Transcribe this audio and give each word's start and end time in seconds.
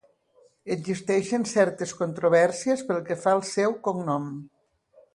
Existeixen 0.75 1.45
certes 1.51 1.95
controvèrsies 2.01 2.85
pel 2.91 3.05
que 3.11 3.21
fa 3.27 3.37
al 3.37 3.47
seu 3.55 3.81
cognom. 3.89 4.31